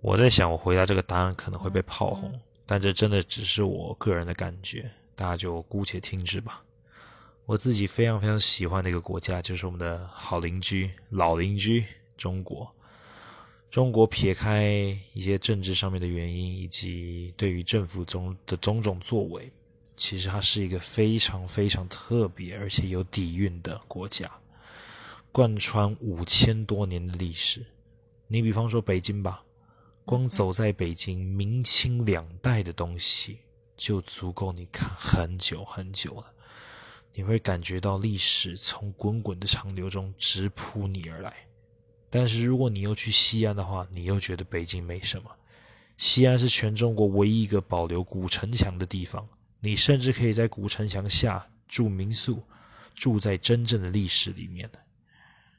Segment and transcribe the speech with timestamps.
[0.00, 2.32] 我在想，我回答这个答案可能会被炮轰，
[2.64, 6.62] 但这真的只是我个人的感觉，大家就姑且听之吧。
[7.46, 11.84] 我自己非常非常喜欢的一个国家，就是我们的好邻居、老邻居
[12.16, 12.70] 中国。
[13.70, 14.64] 中国撇开
[15.12, 19.50] 一些政治上面的原因，以及对于政府中的种种作为，
[19.96, 24.30] 其实它是一个非常非常特别而且有底蕴的国家，
[25.32, 27.64] 贯穿五千多年的历史。
[28.26, 29.42] 你比方说北京吧，
[30.08, 33.40] 光走在北京明清两代的东西，
[33.76, 36.32] 就足够你看很久很久了。
[37.12, 41.34] 你会感觉到历史从滚滚的长流中直扑你而来。
[42.08, 45.30] 但是如果你又去西安的话，你又觉得北京没什么。
[45.98, 49.28] 西安是全中国唯一一个保留古城墙的地方，
[49.60, 52.42] 你甚至可以在古城墙下住民宿，
[52.94, 54.66] 住在真正的历史里面